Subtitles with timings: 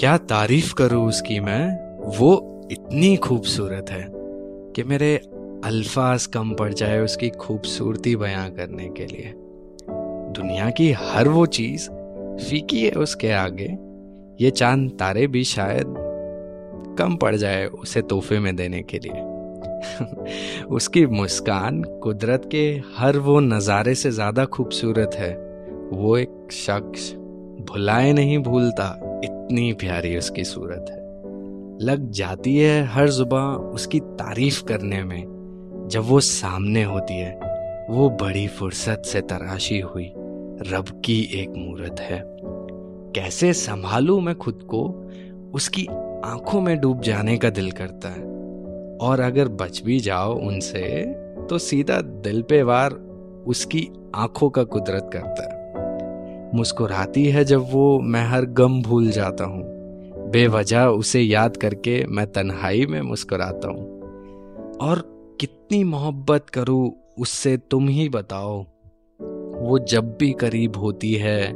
[0.00, 1.68] क्या तारीफ़ करूँ उसकी मैं?
[2.18, 4.04] वो इतनी खूबसूरत है
[4.76, 5.16] कि मेरे
[5.64, 9.32] अल्फाज कम पड़ जाए उसकी खूबसूरती बयां करने के लिए।
[10.32, 11.90] दुनिया की हर वो चीज़
[12.44, 13.76] फीकी है उसके आगे।
[14.44, 15.94] ये चाँद तारे भी शायद
[16.98, 19.20] कम पड़ जाए उसे तोहफे में देने के लिए।
[20.64, 25.34] उसकी मुस्कान कुदरत के हर वो नज़ारे से ज़्यादा खूबसूरत है।
[25.92, 27.14] वो एक शख्स
[27.60, 29.09] भुलाए नहीं भूलता।
[29.50, 30.98] इतनी प्यारी उसकी सूरत है।
[31.86, 35.22] लग जाती है हर जुबा उसकी तारीफ़ करने में।
[35.90, 37.40] जब वो सामने होती है,
[37.90, 40.12] वो बड़ी फुर्सत से तराशी हुई,
[40.72, 42.22] रब की एक मूरत है।
[43.14, 45.10] कैसे संभालू मैं खुद को?
[45.54, 45.86] उसकी
[46.24, 48.24] आँखों में डूब जाने का दिल करता है।
[48.96, 51.06] और अगर बच भी जाओ उनसे
[51.50, 52.92] तो सीधा दिल पे वार
[53.46, 55.59] उसकी आँखों का कुदरत करता है।
[56.54, 59.62] मुस्कुराती है जब वो मैं हर गम भूल जाता हूँ।
[60.30, 64.00] बेवजह उसे याद करके मैं तन्हाई में मुस्कुराता हूँ।
[64.76, 64.98] और
[65.40, 68.62] कितनी मोहब्बत करूँ, उससे तुम ही बताओ।
[69.60, 71.52] वो जब भी करीब होती है,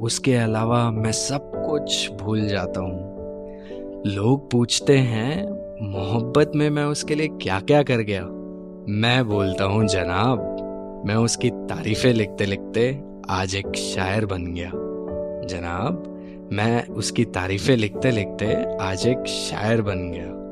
[0.00, 3.18] उसके अलावा मैं सब कुछ भूल जाता हूँ।
[4.06, 5.46] लोग पूछते हैं,
[5.92, 8.22] मोहब्बत में मैं उसके लिए क्या क्या कर गया?
[8.88, 10.38] मैं बोलता हूँ, जनाब,
[11.06, 14.70] मैं उसकी तारीफें लिखते लिखते आज एक शायर बन गया।
[15.46, 16.04] जनाब,
[16.52, 18.46] मैं उसकी तारीफें लिखते लिखते
[18.80, 20.47] आज एक शायर बन गया।